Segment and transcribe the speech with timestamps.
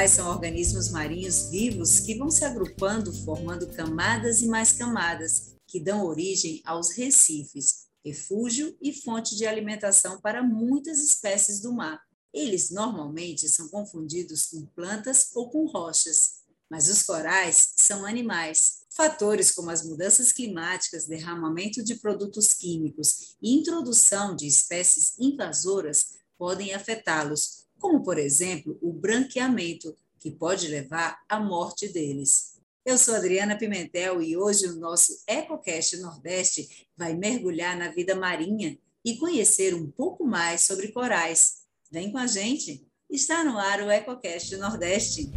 [0.00, 5.78] corais são organismos marinhos vivos que vão se agrupando, formando camadas e mais camadas, que
[5.78, 12.00] dão origem aos recifes, refúgio e fonte de alimentação para muitas espécies do mar.
[12.32, 18.84] Eles normalmente são confundidos com plantas ou com rochas, mas os corais são animais.
[18.96, 26.72] Fatores como as mudanças climáticas, derramamento de produtos químicos e introdução de espécies invasoras podem
[26.72, 32.60] afetá-los, como, por exemplo, o branqueamento, que pode levar à morte deles.
[32.84, 38.78] Eu sou Adriana Pimentel e hoje o nosso EcoCast Nordeste vai mergulhar na vida marinha
[39.02, 41.62] e conhecer um pouco mais sobre corais.
[41.90, 42.86] Vem com a gente!
[43.08, 45.30] Está no ar o EcoCast Nordeste.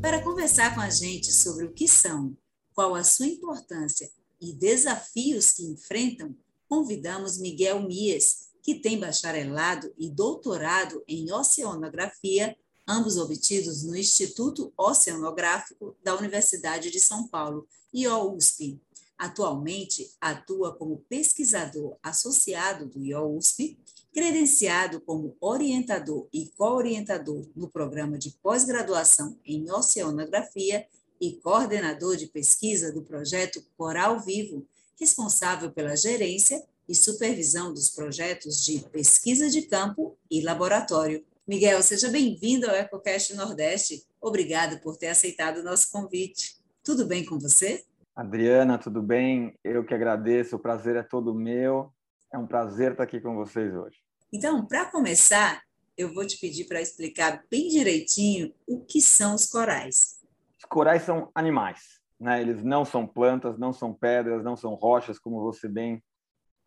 [0.00, 2.36] Para conversar com a gente sobre o que são,
[2.74, 6.36] qual a sua importância e desafios que enfrentam,
[6.68, 15.96] convidamos Miguel Mies, que tem bacharelado e doutorado em oceanografia, ambos obtidos no Instituto Oceanográfico
[16.02, 18.80] da Universidade de São Paulo, IOUSP.
[19.16, 23.78] Atualmente atua como pesquisador associado do IOUSP,
[24.12, 30.86] credenciado como orientador e co-orientador no programa de pós-graduação em Oceanografia
[31.20, 34.66] e coordenador de pesquisa do projeto Coral Vivo,
[34.98, 41.24] responsável pela gerência e supervisão dos projetos de pesquisa de campo e laboratório.
[41.46, 44.04] Miguel, seja bem-vindo ao EcoCast Nordeste.
[44.20, 46.56] Obrigado por ter aceitado o nosso convite.
[46.82, 47.84] Tudo bem com você?
[48.14, 49.56] Adriana, tudo bem?
[49.62, 51.92] Eu que agradeço, o prazer é todo meu.
[52.34, 53.98] É um prazer estar aqui com vocês hoje.
[54.32, 55.62] Então, para começar,
[55.96, 60.18] eu vou te pedir para explicar bem direitinho o que são os corais.
[60.58, 62.40] Os corais são animais, né?
[62.40, 66.02] Eles não são plantas, não são pedras, não são rochas, como você bem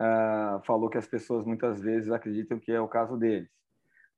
[0.04, 3.50] uh, falou que as pessoas muitas vezes acreditam que é o caso deles.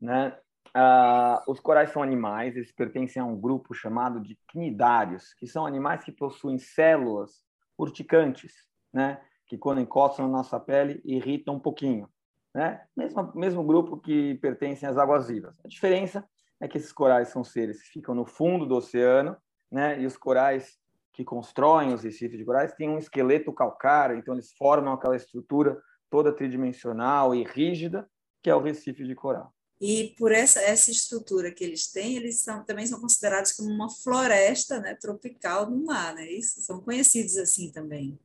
[0.01, 0.35] Né?
[0.75, 5.65] Uh, os corais são animais, eles pertencem a um grupo chamado de cnidários, que são
[5.65, 7.43] animais que possuem células
[7.77, 8.53] urticantes,
[8.91, 9.21] né?
[9.47, 12.09] que quando encostam na nossa pele irritam um pouquinho.
[12.53, 12.81] Né?
[12.95, 15.55] Mesmo, mesmo grupo que pertencem às águas vivas.
[15.63, 16.27] A diferença
[16.59, 19.37] é que esses corais são seres que ficam no fundo do oceano,
[19.71, 19.99] né?
[20.01, 20.77] e os corais
[21.15, 25.81] que constroem os recifes de corais têm um esqueleto calcário, então eles formam aquela estrutura
[26.09, 28.07] toda tridimensional e rígida,
[28.43, 29.53] que é o recife de coral.
[29.81, 33.89] E por essa, essa estrutura que eles têm, eles são, também são considerados como uma
[33.89, 36.29] floresta né, tropical no mar, né?
[36.29, 38.17] Isso, são conhecidos assim também.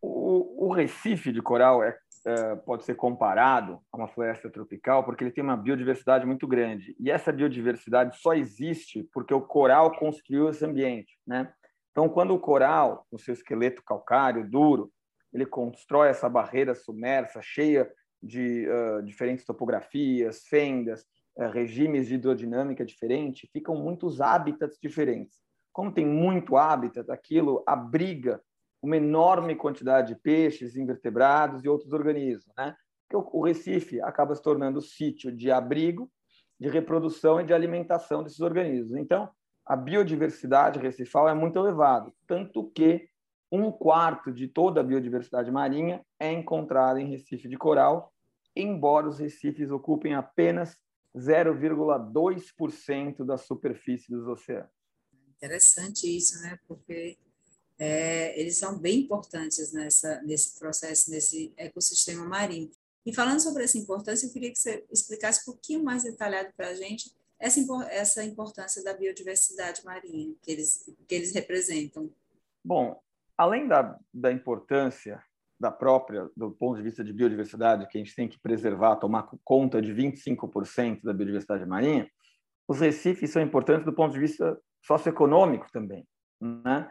[0.00, 5.22] O, o recife de coral é, é, pode ser comparado a uma floresta tropical porque
[5.22, 6.96] ele tem uma biodiversidade muito grande.
[6.98, 11.52] E essa biodiversidade só existe porque o coral construiu esse ambiente, né?
[11.92, 14.90] Então, quando o coral, o seu esqueleto calcário duro,
[15.32, 17.90] ele constrói essa barreira submersa, cheia
[18.22, 21.04] de uh, diferentes topografias, fendas,
[21.36, 25.38] uh, regimes de hidrodinâmica diferente, ficam muitos hábitats diferentes.
[25.72, 28.40] Como tem muito hábitat, aquilo abriga
[28.82, 32.74] uma enorme quantidade de peixes, invertebrados e outros organismos, né?
[33.14, 36.10] O Recife acaba se tornando sítio de abrigo,
[36.58, 38.96] de reprodução e de alimentação desses organismos.
[38.96, 39.28] Então,
[39.64, 43.08] a biodiversidade recifal é muito elevada, tanto que
[43.50, 48.12] um quarto de toda a biodiversidade marinha é encontrada em recife de coral,
[48.56, 50.76] embora os recifes ocupem apenas
[51.14, 54.70] 0,2% da superfície dos oceanos.
[55.36, 56.58] Interessante isso, né?
[56.66, 57.18] Porque
[57.78, 62.70] é, eles são bem importantes nessa, nesse processo, nesse ecossistema marinho.
[63.04, 66.68] E falando sobre essa importância, eu queria que você explicasse um pouquinho mais detalhado para
[66.68, 67.12] a gente
[67.42, 67.60] essa,
[67.90, 72.08] essa importância da biodiversidade marinha que eles, que eles representam?
[72.64, 73.02] Bom,
[73.36, 75.20] além da, da importância
[75.58, 79.28] da própria, do ponto de vista de biodiversidade, que a gente tem que preservar, tomar
[79.44, 82.08] conta de 25% da biodiversidade marinha,
[82.68, 86.06] os recifes são importantes do ponto de vista socioeconômico também.
[86.40, 86.88] Né?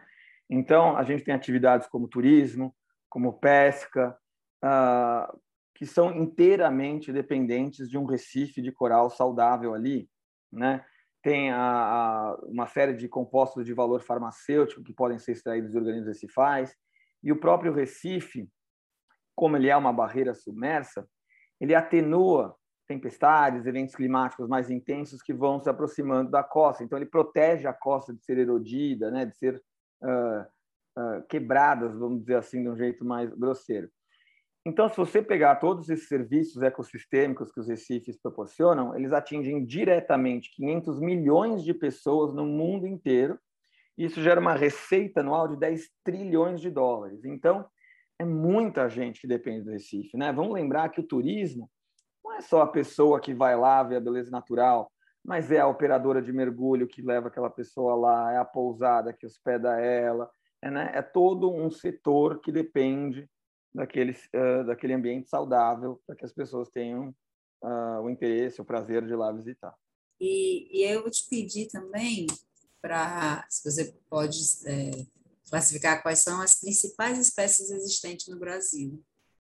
[0.50, 2.75] Então, a gente tem atividades como turismo,
[3.09, 4.17] como pesca,
[4.63, 5.40] uh,
[5.73, 10.09] que são inteiramente dependentes de um recife de coral saudável ali,
[10.51, 10.85] né?
[11.23, 15.77] Tem a, a, uma série de compostos de valor farmacêutico que podem ser extraídos de
[15.77, 16.75] organismos recifais.
[17.23, 18.49] E o próprio recife,
[19.35, 21.07] como ele é uma barreira submersa,
[21.59, 22.55] ele atenua
[22.87, 26.83] tempestades, eventos climáticos mais intensos que vão se aproximando da costa.
[26.83, 29.63] Então, ele protege a costa de ser erodida, né, de ser
[30.01, 30.41] uh,
[30.99, 33.89] uh, quebradas, vamos dizer assim, de um jeito mais grosseiro.
[34.63, 40.52] Então, se você pegar todos esses serviços ecossistêmicos que os recifes proporcionam, eles atingem diretamente
[40.55, 43.40] 500 milhões de pessoas no mundo inteiro.
[43.97, 47.25] E isso gera uma receita anual de 10 trilhões de dólares.
[47.25, 47.66] Então,
[48.19, 50.16] é muita gente que depende do Recife.
[50.16, 50.31] Né?
[50.31, 51.67] Vamos lembrar que o turismo
[52.23, 54.91] não é só a pessoa que vai lá ver a beleza natural.
[55.25, 59.25] mas é a operadora de mergulho que leva aquela pessoa lá, é a pousada que
[59.25, 60.29] hospeda ela,
[60.63, 60.91] é, né?
[60.96, 63.28] é todo um setor que depende
[63.73, 67.09] daquele, uh, daquele ambiente saudável para que as pessoas tenham
[67.64, 69.76] uh, o interesse, o prazer de ir lá visitar.
[70.20, 72.28] E, e eu vou te pedir também
[72.82, 74.91] para, se você pode é,
[75.50, 79.03] classificar quais são as principais espécies existentes no Brasil.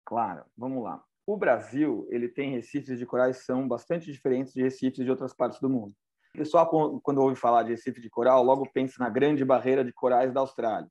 [0.04, 1.02] Claro, vamos lá.
[1.26, 5.32] O Brasil ele tem recifes de corais que são bastante diferentes de recifes de outras
[5.32, 5.94] partes do mundo.
[6.34, 9.92] O pessoal, quando ouve falar de recife de coral, logo pensa na grande barreira de
[9.92, 10.90] corais da Austrália,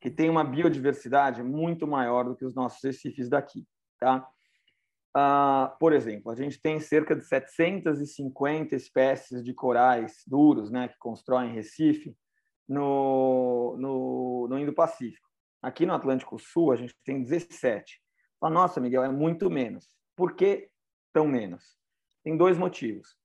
[0.00, 3.66] que tem uma biodiversidade muito maior do que os nossos recifes daqui.
[3.98, 4.28] Tá?
[5.14, 10.98] Ah, por exemplo, a gente tem cerca de 750 espécies de corais duros né, que
[10.98, 12.16] constroem recife
[12.68, 15.26] no, no, no Indo-Pacífico.
[15.60, 18.00] Aqui no Atlântico Sul, a gente tem 17.
[18.38, 19.88] Fala, nossa, Miguel, é muito menos.
[20.14, 20.70] Por que
[21.12, 21.76] tão menos?
[22.22, 23.16] Tem dois motivos.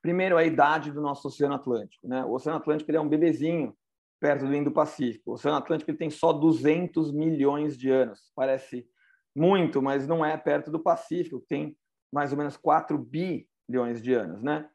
[0.00, 2.08] Primeiro, a idade do nosso Oceano Atlântico.
[2.08, 2.24] Né?
[2.24, 3.76] O Oceano Atlântico é um bebezinho
[4.22, 5.32] perto do Indo-Pacífico.
[5.32, 8.30] O Oceano Atlântico ele tem só 200 milhões de anos.
[8.36, 8.86] Parece
[9.34, 11.76] muito, mas não é perto do Pacífico, que tem
[12.12, 14.40] mais ou menos 4 bilhões de anos.
[14.40, 14.68] Né?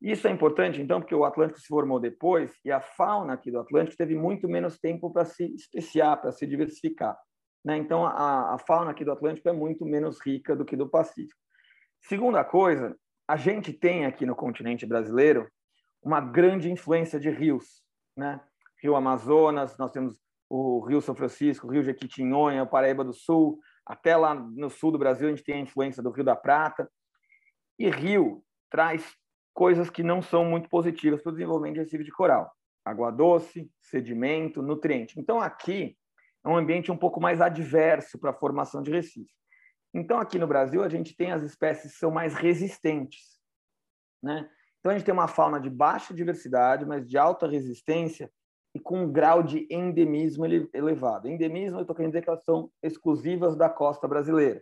[0.00, 3.58] Isso é importante, então, porque o Atlântico se formou depois e a fauna aqui do
[3.58, 7.18] Atlântico teve muito menos tempo para se especiar, para se diversificar.
[7.64, 7.76] Né?
[7.76, 11.40] Então, a, a fauna aqui do Atlântico é muito menos rica do que do Pacífico.
[12.00, 12.96] Segunda coisa,
[13.26, 15.50] a gente tem aqui no continente brasileiro
[16.00, 17.82] uma grande influência de rios,
[18.16, 18.40] né?
[18.84, 20.20] Rio Amazonas, nós temos
[20.50, 24.92] o Rio São Francisco, o Rio Jequitinhonha, o Paraíba do Sul, até lá no sul
[24.92, 26.90] do Brasil a gente tem a influência do Rio da Prata.
[27.78, 29.16] E rio traz
[29.54, 32.52] coisas que não são muito positivas para o desenvolvimento de recife de coral:
[32.84, 35.18] água doce, sedimento, nutriente.
[35.18, 35.96] Então aqui
[36.44, 39.34] é um ambiente um pouco mais adverso para a formação de recifes.
[39.94, 43.40] Então, aqui no Brasil, a gente tem as espécies que são mais resistentes.
[44.22, 44.46] Né?
[44.78, 48.28] Então, a gente tem uma fauna de baixa diversidade, mas de alta resistência
[48.74, 50.44] e com um grau de endemismo
[50.74, 51.28] elevado.
[51.28, 54.60] Endemismo, eu estou querendo dizer que elas são exclusivas da costa brasileira.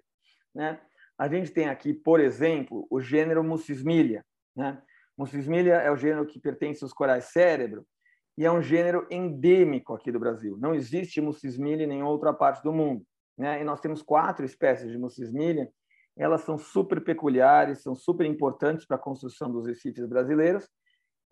[0.55, 0.79] Né?
[1.19, 4.23] A gente tem aqui, por exemplo, o gênero Mucismilia.
[4.55, 4.81] Né?
[5.17, 7.87] Mucismilia é o gênero que pertence aos corais cérebro,
[8.37, 10.57] e é um gênero endêmico aqui do Brasil.
[10.59, 13.05] Não existe mucismília em nenhuma outra parte do mundo.
[13.37, 13.61] Né?
[13.61, 15.71] E nós temos quatro espécies de mucismília.
[16.17, 20.69] Elas são super peculiares, são super importantes para a construção dos recifes brasileiros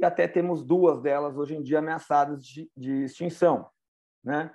[0.00, 3.69] e até temos duas delas hoje em dia ameaçadas de, de extinção.
[4.25, 4.50] Né?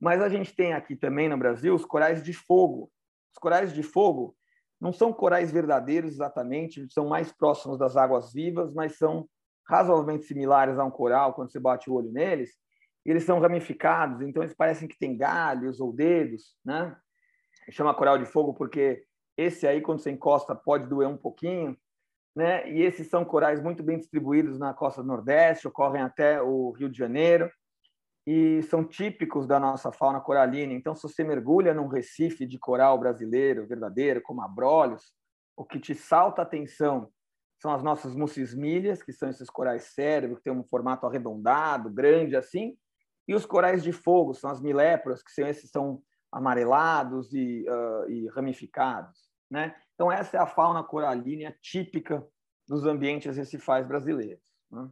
[0.00, 2.90] Mas a gente tem aqui também no Brasil os corais de fogo.
[3.32, 4.36] Os corais de fogo
[4.80, 9.28] não são corais verdadeiros exatamente, são mais próximos das águas vivas, mas são
[9.68, 12.56] razoavelmente similares a um coral quando você bate o olho neles,
[13.04, 16.96] eles são ramificados, então eles parecem que têm galhos ou dedos, né?
[17.70, 19.04] Chama coral de fogo porque
[19.36, 21.76] esse aí, quando você encosta, pode doer um pouquinho,
[22.34, 22.70] né?
[22.70, 26.98] E esses são corais muito bem distribuídos na costa Nordeste, ocorrem até o Rio de
[26.98, 27.50] Janeiro
[28.26, 30.72] e são típicos da nossa fauna coralina.
[30.72, 35.12] Então, se você mergulha num recife de coral brasileiro verdadeiro, como Abrolhos,
[35.56, 37.10] o que te salta a atenção
[37.60, 42.34] são as nossas mucismilhas, que são esses corais cérebro, que tem um formato arredondado, grande
[42.34, 42.76] assim,
[43.28, 48.10] e os corais de fogo, são as milépras, que são esses são amarelados e, uh,
[48.10, 49.28] e ramificados.
[49.50, 49.74] Né?
[50.00, 52.26] Então, essa é a fauna coralínea típica
[52.66, 54.42] dos ambientes recifais brasileiros.
[54.70, 54.88] Né?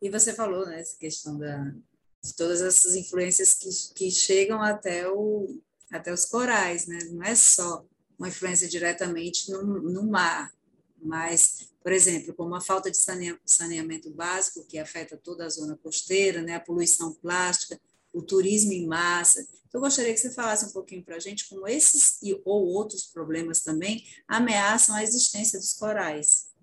[0.00, 1.74] E você falou, né, essa questão da,
[2.22, 5.60] de todas essas influências que, que chegam até, o,
[5.90, 7.00] até os corais, né?
[7.10, 7.84] não é só
[8.16, 10.52] uma influência diretamente no, no mar,
[11.02, 12.98] mas por exemplo, como a falta de
[13.44, 17.80] saneamento básico, que afeta toda a zona costeira, né, a poluição plástica,
[18.12, 19.44] o turismo em massa.
[19.68, 22.66] Então, eu gostaria que você falasse um pouquinho para a gente como esses e, ou
[22.66, 26.54] outros problemas também ameaçam a existência dos corais.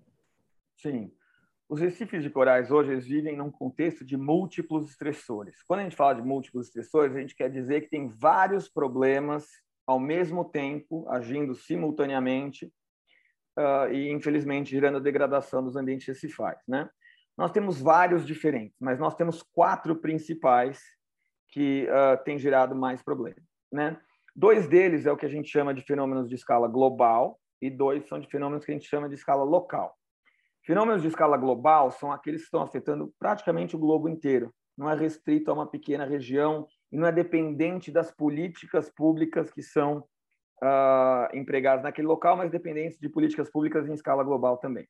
[0.76, 1.12] Sim.
[1.68, 5.62] Os recifes de corais hoje eles vivem num contexto de múltiplos estressores.
[5.64, 9.46] Quando a gente fala de múltiplos estressores, a gente quer dizer que tem vários problemas
[9.86, 12.66] ao mesmo tempo, agindo simultaneamente
[13.56, 16.58] uh, e, infelizmente, gerando a degradação dos ambientes recifais.
[16.66, 16.88] Né?
[17.36, 20.80] Nós temos vários diferentes, mas nós temos quatro principais
[21.48, 23.42] que uh, têm gerado mais problemas.
[23.72, 23.98] Né?
[24.34, 28.06] Dois deles é o que a gente chama de fenômenos de escala global e dois
[28.06, 29.96] são de fenômenos que a gente chama de escala local.
[30.64, 34.52] Fenômenos de escala global são aqueles que estão afetando praticamente o globo inteiro.
[34.76, 39.62] Não é restrito a uma pequena região e não é dependente das políticas públicas que
[39.62, 40.04] são
[40.62, 44.86] uh, empregados naquele local, mas dependentes de políticas públicas em escala global também.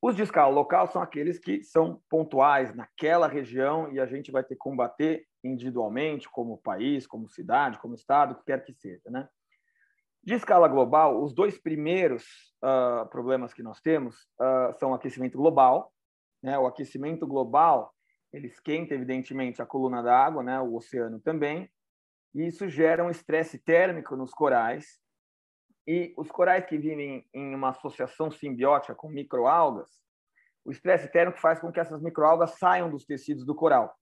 [0.00, 4.42] Os de escala local são aqueles que são pontuais naquela região e a gente vai
[4.42, 9.10] ter que combater individualmente, como país, como cidade, como estado, o que quer que seja.
[9.10, 9.28] Né?
[10.22, 12.24] De escala global, os dois primeiros
[12.62, 15.92] uh, problemas que nós temos uh, são o aquecimento global.
[16.42, 16.58] Né?
[16.58, 17.94] O aquecimento global
[18.32, 20.60] ele esquenta, evidentemente, a coluna d'água, né?
[20.60, 21.70] o oceano também,
[22.34, 25.00] e isso gera um estresse térmico nos corais.
[25.86, 29.88] E os corais que vivem em uma associação simbiótica com microalgas,
[30.62, 33.97] o estresse térmico faz com que essas microalgas saiam dos tecidos do coral.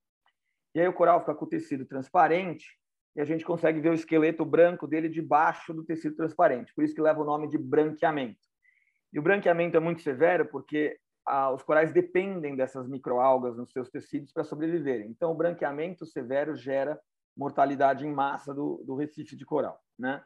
[0.76, 2.66] E aí o coral fica com o tecido transparente
[3.16, 6.74] e a gente consegue ver o esqueleto branco dele debaixo do tecido transparente.
[6.74, 8.44] Por isso que leva o nome de branqueamento.
[9.10, 13.88] E o branqueamento é muito severo porque ah, os corais dependem dessas microalgas nos seus
[13.88, 15.08] tecidos para sobreviverem.
[15.08, 17.00] Então, o branqueamento severo gera
[17.34, 19.80] mortalidade em massa do, do recife de coral.
[19.98, 20.22] Né?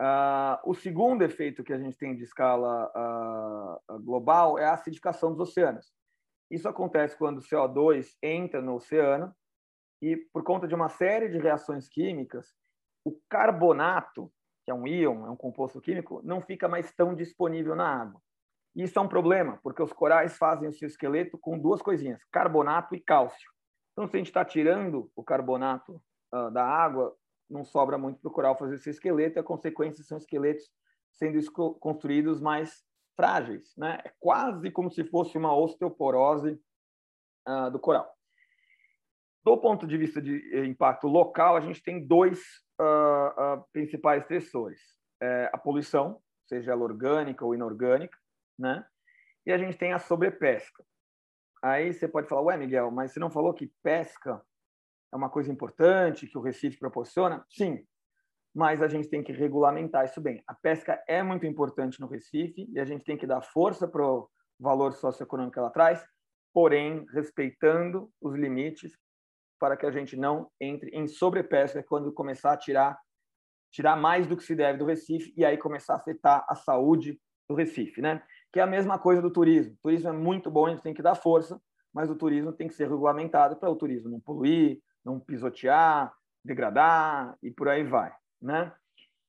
[0.00, 2.90] Uh, o segundo efeito que a gente tem de escala
[3.90, 5.92] uh, global é a acidificação dos oceanos.
[6.50, 9.36] Isso acontece quando o CO2 entra no oceano
[10.00, 12.54] e, por conta de uma série de reações químicas,
[13.04, 14.30] o carbonato,
[14.64, 18.20] que é um íon, é um composto químico, não fica mais tão disponível na água.
[18.74, 22.94] Isso é um problema, porque os corais fazem o seu esqueleto com duas coisinhas, carbonato
[22.94, 23.50] e cálcio.
[23.92, 26.02] Então, se a gente está tirando o carbonato
[26.34, 27.16] uh, da água,
[27.48, 30.68] não sobra muito para o coral fazer seu esqueleto, e a consequência são esqueletos
[31.12, 31.40] sendo
[31.80, 32.84] construídos mais
[33.16, 33.72] frágeis.
[33.76, 33.98] Né?
[34.04, 36.60] É quase como se fosse uma osteoporose
[37.48, 38.15] uh, do coral.
[39.46, 42.40] Do ponto de vista de eh, impacto local, a gente tem dois
[42.80, 44.80] uh, uh, principais estressores:
[45.22, 48.18] é a poluição, seja ela orgânica ou inorgânica,
[48.58, 48.84] né?
[49.46, 50.84] e a gente tem a sobrepesca.
[51.62, 54.42] Aí você pode falar, ué, Miguel, mas você não falou que pesca
[55.12, 57.46] é uma coisa importante que o Recife proporciona?
[57.48, 57.86] Sim,
[58.52, 60.42] mas a gente tem que regulamentar isso bem.
[60.48, 64.04] A pesca é muito importante no Recife e a gente tem que dar força para
[64.04, 66.04] o valor socioeconômico que ela traz,
[66.52, 68.98] porém respeitando os limites
[69.58, 72.98] para que a gente não entre em sobrepesca quando começar a tirar
[73.70, 77.20] tirar mais do que se deve do Recife e aí começar a afetar a saúde
[77.48, 78.22] do Recife, né?
[78.52, 79.74] Que é a mesma coisa do turismo.
[79.74, 81.60] O turismo é muito bom, a gente tem que dar força,
[81.92, 86.12] mas o turismo tem que ser regulamentado para o turismo não poluir, não pisotear,
[86.44, 88.72] degradar e por aí vai, né?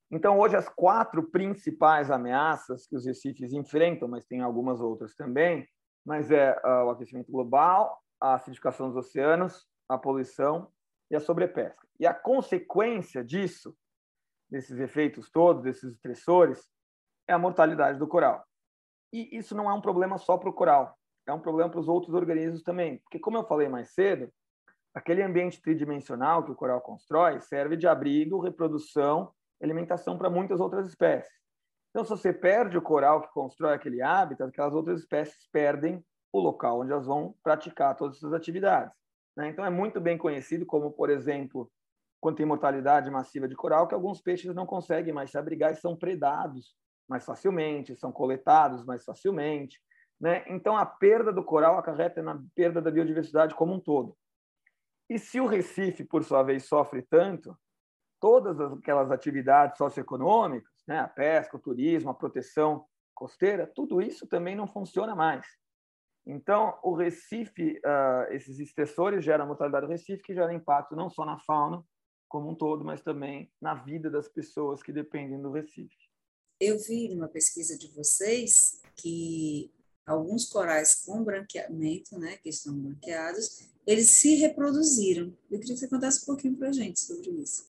[0.10, 5.67] Então, hoje, as quatro principais ameaças que os recifes enfrentam, mas tem algumas outras também,
[6.05, 10.72] mas é uh, o aquecimento global, a acidificação dos oceanos, a poluição
[11.10, 11.88] e a sobrepesca.
[12.00, 13.75] E a consequência disso,
[14.50, 16.70] desses efeitos todos, desses estressores,
[17.27, 18.46] é a mortalidade do coral.
[19.12, 21.88] E isso não é um problema só para o coral, é um problema para os
[21.88, 23.00] outros organismos também.
[23.00, 24.32] Porque, como eu falei mais cedo,
[24.98, 30.88] Aquele ambiente tridimensional que o coral constrói serve de abrigo, reprodução, alimentação para muitas outras
[30.88, 31.32] espécies.
[31.91, 36.03] Então, se você perde o coral que constrói aquele hábitat, aquelas outras espécies perdem
[36.34, 38.91] o local onde elas vão praticar todas essas atividades.
[39.38, 39.50] Né?
[39.50, 41.72] Então, é muito bem conhecido como, por exemplo,
[42.20, 45.75] quando tem mortalidade massiva de coral, que alguns peixes não conseguem mais se abrigar e
[45.75, 46.75] são predados
[47.08, 49.79] mais facilmente, são coletados mais facilmente.
[50.20, 50.44] Né?
[50.48, 54.17] Então, a perda do coral acarreta na perda da biodiversidade como um todo.
[55.08, 57.56] E se o Recife, por sua vez, sofre tanto,
[58.20, 64.56] todas aquelas atividades socioeconômicas, né, a pesca, o turismo, a proteção costeira, tudo isso também
[64.56, 65.46] não funciona mais.
[66.29, 71.10] Então, o Recife, uh, esses estressores geram a mortalidade do Recife, que gera impacto não
[71.10, 71.81] só na fauna
[72.27, 75.96] como um todo, mas também na vida das pessoas que dependem do Recife.
[76.60, 79.72] Eu vi numa pesquisa de vocês que
[80.05, 85.34] alguns corais com branqueamento, né, que estão branqueados, eles se reproduziram.
[85.50, 87.69] Eu queria que você contasse um pouquinho para a gente sobre isso.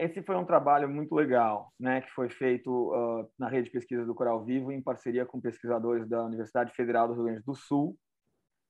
[0.00, 4.04] Esse foi um trabalho muito legal, né, que foi feito uh, na rede de pesquisa
[4.06, 7.98] do Coral Vivo em parceria com pesquisadores da Universidade Federal do Rio Grande do Sul,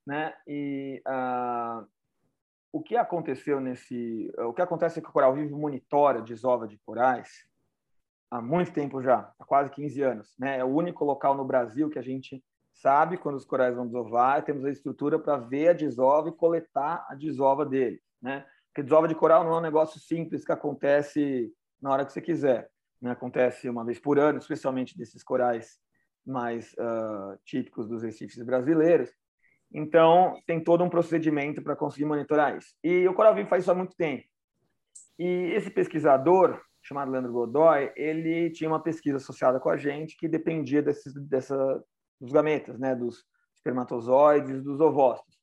[0.04, 0.34] né?
[0.44, 1.86] E uh,
[2.72, 6.76] o que aconteceu nesse, o que acontece é que o Coral Vivo monitora desova de
[6.78, 7.28] corais
[8.28, 10.58] há muito tempo já, há quase 15 anos, né?
[10.58, 14.44] É o único local no Brasil que a gente sabe quando os corais vão desovar,
[14.44, 18.44] temos a estrutura para ver a desova e coletar a desova dele, né?
[18.70, 22.20] Porque desova de coral não é um negócio simples que acontece na hora que você
[22.20, 23.10] quiser, né?
[23.10, 25.78] Acontece uma vez por ano, especialmente desses corais
[26.24, 29.10] mais uh, típicos dos recifes brasileiros.
[29.72, 32.74] Então, tem todo um procedimento para conseguir monitorar isso.
[32.82, 34.24] E o Coral Vivo faz isso há muito tempo.
[35.18, 40.28] E esse pesquisador, chamado Leandro Godoy, ele tinha uma pesquisa associada com a gente que
[40.28, 41.56] dependia desses, dessa,
[42.20, 43.24] dos gametas, né, dos
[43.54, 45.39] espermatozoides, dos ovócitos.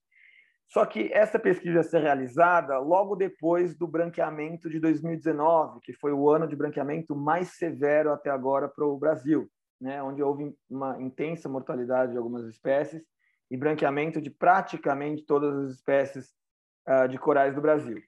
[0.68, 6.12] Só que essa pesquisa ia ser realizada logo depois do branqueamento de 2019, que foi
[6.12, 11.02] o ano de branqueamento mais severo até agora para o Brasil, né, onde houve uma
[11.02, 13.04] intensa mortalidade de algumas espécies
[13.50, 16.34] e branqueamento de praticamente todas as espécies
[16.88, 18.02] uh, de corais do Brasil.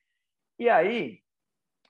[0.57, 1.19] E aí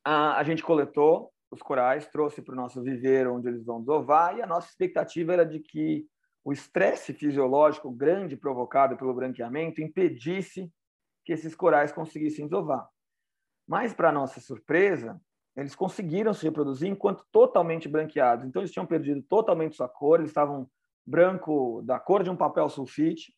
[0.05, 4.37] a, a gente coletou os corais, trouxe para o nosso viveiro onde eles vão desovar,
[4.37, 6.05] e a nossa expectativa era de que
[6.43, 10.71] o estresse fisiológico grande provocado pelo branqueamento impedisse
[11.25, 12.87] que esses corais conseguissem desovar.
[13.67, 15.21] Mas, para nossa surpresa,
[15.55, 18.45] eles conseguiram se reproduzir enquanto totalmente branqueados.
[18.45, 20.69] Então, eles tinham perdido totalmente sua cor, eles estavam
[21.05, 23.33] branco da cor de um papel sulfite,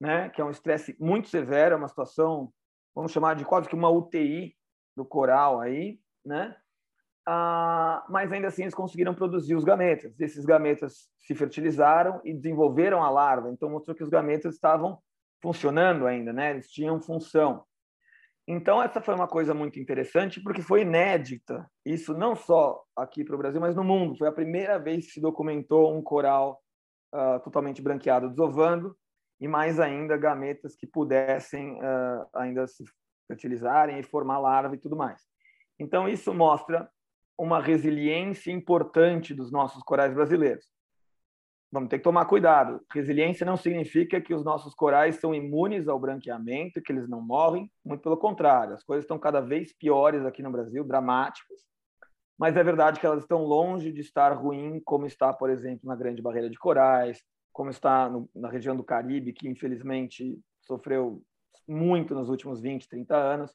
[0.00, 2.52] né, que é um estresse muito severo, é uma situação,
[2.94, 4.56] vamos chamar de quase que uma UTI
[4.96, 6.56] do coral aí, né?
[7.28, 10.18] Ah, mas ainda assim eles conseguiram produzir os gametas.
[10.20, 13.50] Esses gametas se fertilizaram e desenvolveram a larva.
[13.50, 14.98] Então mostrou que os gametas estavam
[15.42, 16.52] funcionando ainda, né?
[16.52, 17.64] Eles tinham função.
[18.46, 21.68] Então essa foi uma coisa muito interessante porque foi inédita.
[21.84, 24.16] Isso não só aqui para o Brasil, mas no mundo.
[24.16, 26.62] Foi a primeira vez que se documentou um coral
[27.12, 28.96] uh, totalmente branqueado desovando
[29.40, 32.84] e mais ainda gametas que pudessem uh, ainda se
[33.26, 35.22] fertilizarem e formar larva e tudo mais.
[35.76, 36.88] Então isso mostra
[37.38, 40.64] uma resiliência importante dos nossos corais brasileiros.
[41.70, 42.80] Vamos ter que tomar cuidado.
[42.92, 47.70] Resiliência não significa que os nossos corais são imunes ao branqueamento, que eles não morrem.
[47.84, 51.60] Muito pelo contrário, as coisas estão cada vez piores aqui no Brasil, dramáticas.
[52.38, 55.96] Mas é verdade que elas estão longe de estar ruim, como está, por exemplo, na
[55.96, 61.22] Grande Barreira de Corais, como está no, na região do Caribe, que infelizmente sofreu
[61.66, 63.50] muito nos últimos 20, 30 anos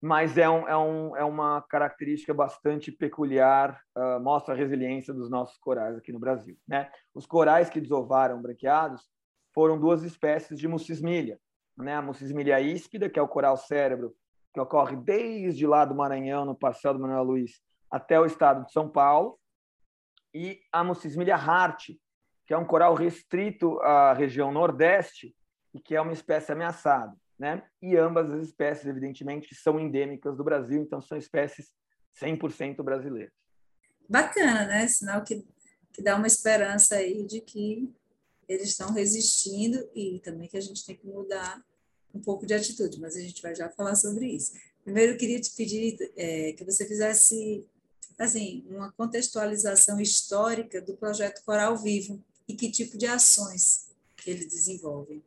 [0.00, 5.28] mas é, um, é, um, é uma característica bastante peculiar, uh, mostra a resiliência dos
[5.28, 6.56] nossos corais aqui no Brasil.
[6.66, 6.90] Né?
[7.12, 9.08] Os corais que desovaram branqueados
[9.52, 11.40] foram duas espécies de mucismília.
[11.76, 11.96] Né?
[11.96, 14.14] A mucismília híspida, que é o coral cérebro,
[14.54, 18.72] que ocorre desde lá do Maranhão, no Parcel do Manuel Luiz, até o estado de
[18.72, 19.38] São Paulo,
[20.32, 21.90] e a mucismília hart,
[22.46, 25.34] que é um coral restrito à região nordeste
[25.74, 27.62] e que é uma espécie ameaçada né?
[27.80, 31.68] E ambas as espécies, evidentemente, são endêmicas do Brasil, então são espécies
[32.20, 33.32] 100% brasileiras.
[34.08, 34.88] Bacana, né?
[34.88, 35.46] Sinal que,
[35.92, 37.92] que dá uma esperança aí de que
[38.48, 41.62] eles estão resistindo e também que a gente tem que mudar
[42.14, 44.52] um pouco de atitude, mas a gente vai já falar sobre isso.
[44.82, 47.64] Primeiro, eu queria te pedir é, que você fizesse
[48.18, 54.46] assim uma contextualização histórica do projeto Coral Vivo e que tipo de ações que ele
[54.46, 55.22] desenvolve.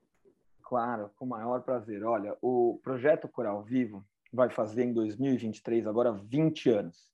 [0.72, 2.02] Claro, com o maior prazer.
[2.06, 7.12] Olha, o projeto Coral Vivo vai fazer em 2023 agora 20 anos,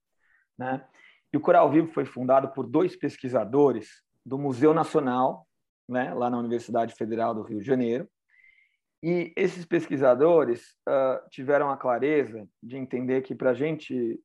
[0.55, 0.87] né?
[1.33, 5.47] E o Coral Vivo foi fundado por dois pesquisadores do Museu Nacional,
[5.89, 8.07] né, lá na Universidade Federal do Rio de Janeiro.
[9.01, 14.21] E esses pesquisadores uh, tiveram a clareza de entender que para a gente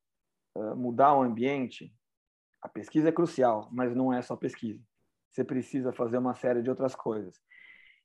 [0.54, 1.90] uh, mudar o ambiente,
[2.60, 4.84] a pesquisa é crucial, mas não é só pesquisa.
[5.30, 7.40] Você precisa fazer uma série de outras coisas.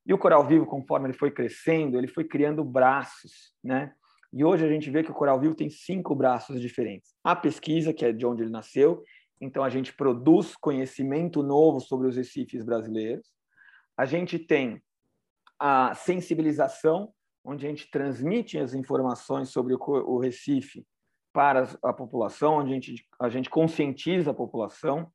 [0.08, 3.94] E o Coral Vivo, conforme ele foi crescendo, ele foi criando braços, né?
[4.32, 7.14] E hoje a gente vê que o Coral Vivo tem cinco braços diferentes.
[7.24, 9.04] A pesquisa, que é de onde ele nasceu,
[9.40, 13.28] então a gente produz conhecimento novo sobre os recifes brasileiros.
[13.98, 14.82] A gente tem
[15.60, 17.12] a sensibilização,
[17.44, 20.86] onde a gente transmite as informações sobre o, Recife
[21.34, 25.12] para a população, onde a gente, a gente conscientiza a população.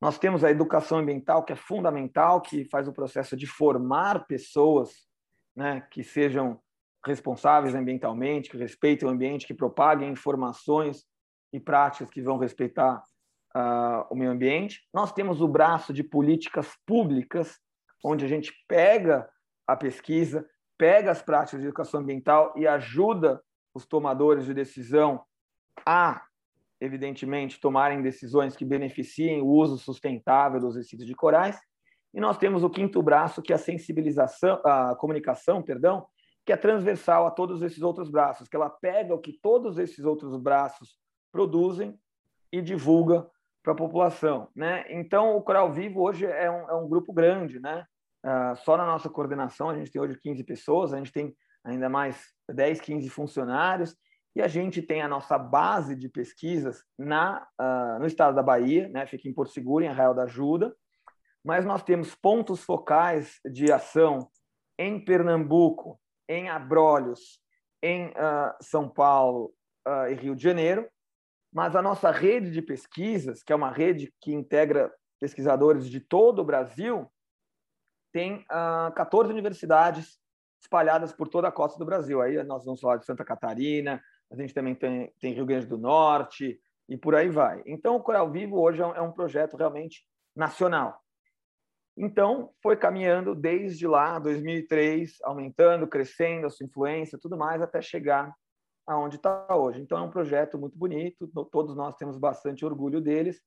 [0.00, 5.08] Nós temos a educação ambiental, que é fundamental, que faz o processo de formar pessoas
[5.56, 6.60] né, que sejam
[7.04, 11.04] responsáveis ambientalmente, que respeitem o ambiente, que propaguem informações
[11.52, 13.02] e práticas que vão respeitar
[13.56, 14.82] uh, o meio ambiente.
[14.92, 17.58] Nós temos o braço de políticas públicas,
[18.04, 19.28] onde a gente pega
[19.66, 23.42] a pesquisa, pega as práticas de educação ambiental e ajuda
[23.74, 25.24] os tomadores de decisão
[25.84, 26.22] a
[26.80, 31.58] evidentemente, tomarem decisões que beneficiem o uso sustentável dos recifes de corais.
[32.14, 36.06] E nós temos o quinto braço, que é a sensibilização, a comunicação, perdão,
[36.44, 40.04] que é transversal a todos esses outros braços, que ela pega o que todos esses
[40.04, 40.98] outros braços
[41.30, 41.98] produzem
[42.50, 43.28] e divulga
[43.62, 44.48] para a população.
[44.56, 44.84] Né?
[44.88, 47.60] Então, o Coral Vivo hoje é um, é um grupo grande.
[47.60, 47.84] Né?
[48.24, 51.88] Uh, só na nossa coordenação, a gente tem hoje 15 pessoas, a gente tem ainda
[51.88, 53.94] mais 10, 15 funcionários,
[54.34, 58.88] e a gente tem a nossa base de pesquisas na, uh, no estado da Bahia,
[58.88, 59.06] né?
[59.06, 60.74] fica em Porto Seguro, em Arraial da Ajuda,
[61.44, 64.30] mas nós temos pontos focais de ação
[64.78, 67.40] em Pernambuco, em Abrolhos,
[67.82, 69.52] em uh, São Paulo
[69.86, 70.88] uh, e Rio de Janeiro,
[71.52, 76.40] mas a nossa rede de pesquisas, que é uma rede que integra pesquisadores de todo
[76.40, 77.10] o Brasil,
[78.12, 80.18] tem uh, 14 universidades
[80.60, 82.20] espalhadas por toda a costa do Brasil.
[82.20, 85.78] Aí nós vamos falar de Santa Catarina, a gente também tem, tem Rio Grande do
[85.78, 87.62] Norte e por aí vai.
[87.66, 91.00] Então, o Coral Vivo hoje é um, é projeto realmente nacional.
[91.96, 98.32] Então, foi caminhando desde lá, 2003, aumentando, crescendo a sua influência, tudo mais, até chegar
[98.86, 99.80] aonde está hoje.
[99.80, 103.42] Então, é um projeto muito bonito, todos nós temos bastante orgulho deles,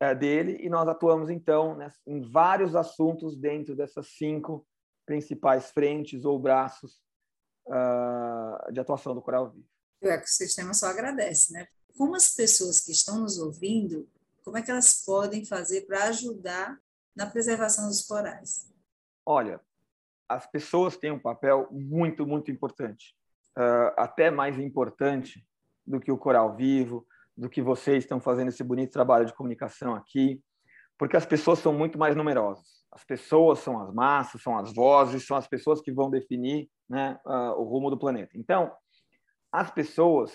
[0.00, 4.66] é, dele, e nós atuamos, então, em vários assuntos dentro dessas cinco
[5.04, 7.02] principais frentes ou braços
[7.66, 9.68] uh, de atuação do Coral Vivo.
[10.02, 11.66] O ecossistema só agradece, né?
[11.96, 14.08] Como as pessoas que estão nos ouvindo,
[14.42, 16.78] como é que elas podem fazer para ajudar
[17.14, 18.68] na preservação dos corais?
[19.26, 19.60] Olha,
[20.28, 23.14] as pessoas têm um papel muito, muito importante,
[23.58, 25.46] uh, até mais importante
[25.86, 29.94] do que o Coral Vivo, do que vocês estão fazendo esse bonito trabalho de comunicação
[29.94, 30.42] aqui,
[30.96, 32.80] porque as pessoas são muito mais numerosas.
[32.92, 37.18] As pessoas são as massas, são as vozes, são as pessoas que vão definir né,
[37.24, 38.32] uh, o rumo do planeta.
[38.34, 38.72] Então,
[39.52, 40.32] as pessoas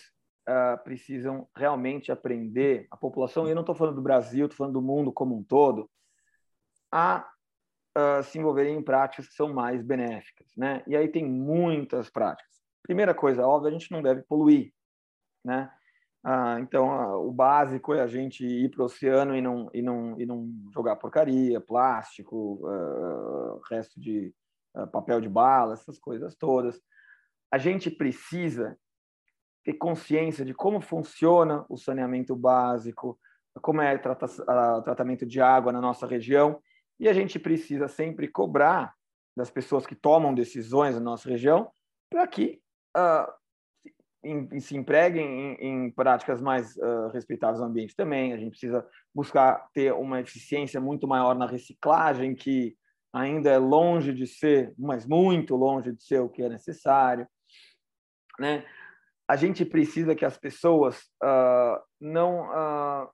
[0.47, 4.73] uh, precisam realmente aprender, a população, e eu não estou falando do Brasil, estou falando
[4.73, 5.89] do mundo como um todo,
[6.91, 7.28] a
[7.97, 10.47] uh, se envolverem em práticas que são mais benéficas.
[10.56, 10.84] Né?
[10.88, 12.54] E aí tem muitas práticas.
[12.84, 14.71] Primeira coisa, óbvio, a gente não deve poluir.
[15.43, 15.71] Né?
[16.23, 20.19] Ah, então, o básico é a gente ir para o oceano e não, e, não,
[20.19, 22.62] e não jogar porcaria, plástico,
[23.69, 24.34] resto de
[24.91, 26.82] papel de bala, essas coisas todas.
[27.51, 28.75] A gente precisa
[29.65, 33.19] ter consciência de como funciona o saneamento básico,
[33.62, 36.62] como é o tratamento de água na nossa região,
[36.99, 38.93] e a gente precisa sempre cobrar
[39.36, 41.69] das pessoas que tomam decisões na nossa região
[42.10, 42.62] para que
[42.95, 43.32] uh,
[44.23, 48.34] em, se empreguem em, em práticas mais uh, respeitáveis ao ambiente também.
[48.34, 52.78] A gente precisa buscar ter uma eficiência muito maior na reciclagem, que
[53.12, 57.28] ainda é longe de ser, mas muito longe de ser o que é necessário.
[58.39, 58.63] Né?
[59.28, 63.10] A gente precisa que as pessoas uh, não uh,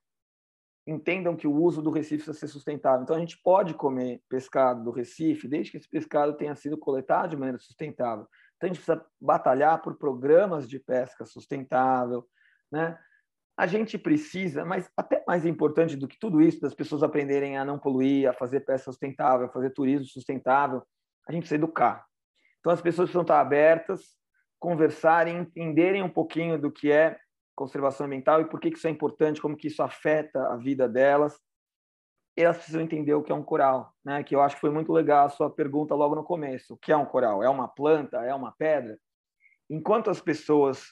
[0.85, 3.03] entendam que o uso do Recife precisa ser sustentável.
[3.03, 7.29] Então, a gente pode comer pescado do Recife, desde que esse pescado tenha sido coletado
[7.29, 8.27] de maneira sustentável.
[8.57, 12.27] Então, a gente precisa batalhar por programas de pesca sustentável,
[12.71, 12.97] né?
[13.57, 17.65] A gente precisa, mas até mais importante do que tudo isso, das pessoas aprenderem a
[17.65, 20.81] não poluir, a fazer pesca sustentável, a fazer turismo sustentável,
[21.27, 22.05] a gente precisa educar.
[22.59, 24.17] Então, as pessoas precisam estar abertas,
[24.61, 27.17] conversarem, entenderem um pouquinho do que é
[27.53, 31.37] conservação ambiental e por que isso é importante, como que isso afeta a vida delas
[32.35, 34.23] elas precisam entender o que é um coral, né?
[34.23, 36.73] Que eu acho que foi muito legal a sua pergunta logo no começo.
[36.73, 37.43] O que é um coral?
[37.43, 38.17] É uma planta?
[38.19, 38.97] É uma pedra?
[39.69, 40.83] Enquanto as pessoas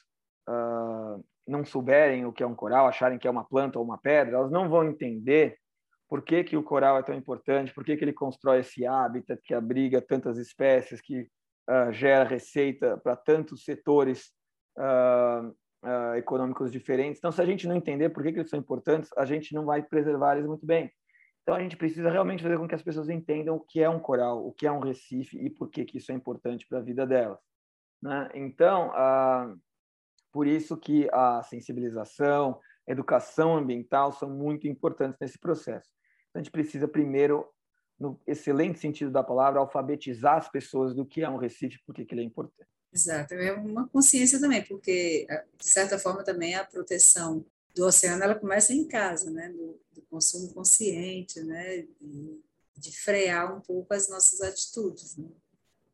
[0.48, 3.98] uh, não souberem o que é um coral, acharem que é uma planta ou uma
[3.98, 5.56] pedra, elas não vão entender
[6.08, 9.40] por que, que o coral é tão importante, por que, que ele constrói esse hábitat
[9.42, 11.28] que abriga tantas espécies, que
[11.68, 14.32] uh, gera receita para tantos setores
[14.78, 15.54] uh,
[16.16, 17.18] econômicos diferentes.
[17.18, 19.64] Então, se a gente não entender por que, que eles são importantes, a gente não
[19.64, 20.92] vai preservar eles muito bem.
[21.42, 23.98] Então a gente precisa realmente fazer com que as pessoas entendam o que é um
[23.98, 26.82] coral, o que é um recife e por que, que isso é importante para a
[26.82, 27.38] vida delas.
[28.02, 28.30] Né?
[28.34, 28.92] Então,
[30.32, 35.90] por isso que a sensibilização, educação ambiental são muito importantes nesse processo.
[36.28, 37.48] Então, a gente precisa primeiro,
[38.00, 42.06] no excelente sentido da palavra, alfabetizar as pessoas do que é um recife, por que
[42.10, 42.68] ele é importante.
[42.92, 48.34] Exato, é uma consciência também, porque de certa forma também a proteção do oceano ela
[48.34, 49.48] começa em casa, né?
[49.50, 51.86] Do, do consumo consciente, né?
[52.00, 52.42] De,
[52.76, 55.16] de, frear um pouco as nossas atitudes.
[55.16, 55.28] Né?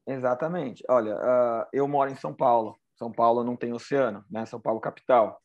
[0.06, 0.82] Exatamente.
[0.88, 2.78] Olha, uh, eu moro em São Paulo.
[2.94, 4.46] São Paulo não tem oceano, né?
[4.46, 5.42] São Paulo capital.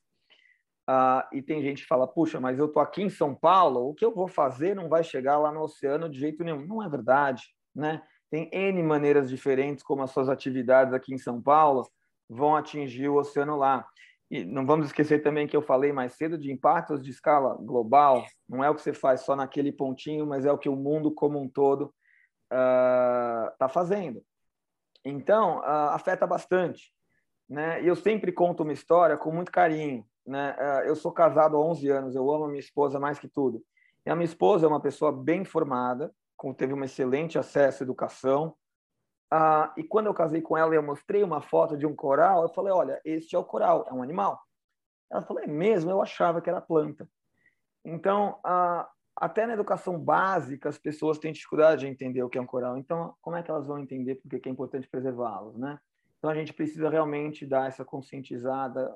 [0.91, 3.93] Uh, e tem gente que fala, puxa, mas eu tô aqui em São Paulo, o
[3.93, 6.65] que eu vou fazer não vai chegar lá no oceano de jeito nenhum.
[6.65, 8.03] Não é verdade, né?
[8.29, 11.89] Tem N maneiras diferentes como as suas atividades aqui em São Paulo
[12.29, 13.87] vão atingir o oceano lá.
[14.29, 18.25] E não vamos esquecer também que eu falei mais cedo de impactos de escala global.
[18.47, 21.13] Não é o que você faz só naquele pontinho, mas é o que o mundo
[21.13, 21.93] como um todo
[22.49, 24.21] está ah, uh, fazendo.
[25.05, 26.93] Então, uh, afeta bastante.
[27.49, 27.83] Né?
[27.83, 30.05] E eu sempre conto uma história com muito carinho.
[30.25, 30.55] Né?
[30.59, 33.63] Uh, eu sou casado há 11 anos, eu amo a minha esposa mais que tudo.
[34.05, 36.11] E a minha esposa é uma pessoa bem formada,
[36.57, 38.55] teve um excelente acesso à educação,
[39.33, 42.43] ah, e quando eu casei com ela, eu mostrei uma foto de um coral.
[42.43, 44.37] Eu falei: Olha, este é o coral, é um animal.
[45.09, 45.89] Ela falou: É mesmo?
[45.89, 47.07] Eu achava que era planta.
[47.85, 52.41] Então, ah, até na educação básica, as pessoas têm dificuldade de entender o que é
[52.41, 52.77] um coral.
[52.77, 55.79] Então, como é que elas vão entender porque é importante preservá-los, né?
[56.17, 58.93] Então, a gente precisa realmente dar essa conscientizada,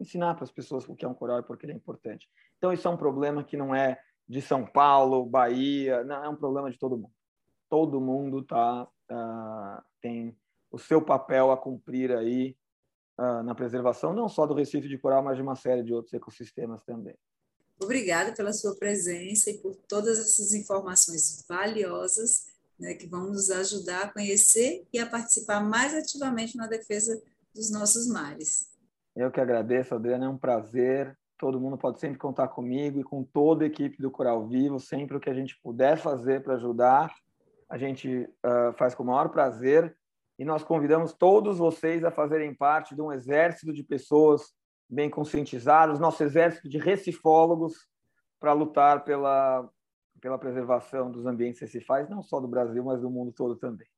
[0.00, 2.28] ensinar para as pessoas o que é um coral e por que ele é importante.
[2.56, 6.36] Então, isso é um problema que não é de São Paulo, Bahia, não, é um
[6.36, 7.12] problema de todo mundo.
[7.68, 10.36] Todo mundo está uh, tem
[10.70, 12.56] o seu papel a cumprir aí
[13.18, 16.12] uh, na preservação, não só do Recife de Coral, mas de uma série de outros
[16.12, 17.16] ecossistemas também.
[17.80, 24.04] Obrigada pela sua presença e por todas essas informações valiosas né, que vão nos ajudar
[24.04, 27.20] a conhecer e a participar mais ativamente na defesa
[27.54, 28.68] dos nossos mares.
[29.18, 31.18] Eu que agradeço, Adriana, é um prazer.
[31.36, 35.16] Todo mundo pode sempre contar comigo e com toda a equipe do Coral Vivo, sempre
[35.16, 37.12] o que a gente puder fazer para ajudar,
[37.68, 38.08] a gente
[38.46, 39.92] uh, faz com o maior prazer.
[40.38, 44.54] E nós convidamos todos vocês a fazerem parte de um exército de pessoas
[44.88, 47.74] bem conscientizadas, nosso exército de recifólogos,
[48.38, 49.68] para lutar pela,
[50.20, 53.88] pela preservação dos ambientes recifais, não só do Brasil, mas do mundo todo também.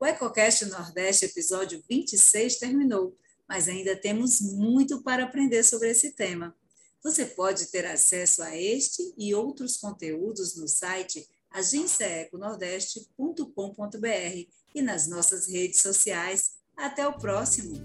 [0.00, 3.16] O EcoCast Nordeste, episódio 26, terminou,
[3.48, 6.54] mas ainda temos muito para aprender sobre esse tema.
[7.02, 15.48] Você pode ter acesso a este e outros conteúdos no site agenciaeconordeste.com.br e nas nossas
[15.48, 16.56] redes sociais.
[16.76, 17.76] Até o próximo!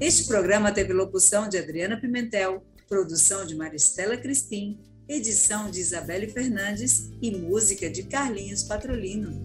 [0.00, 4.78] Este programa teve locução de Adriana Pimentel, produção de Maristela Crispim
[5.08, 9.44] edição de Isabelle Fernandes e música de Carlinhos Patrolino.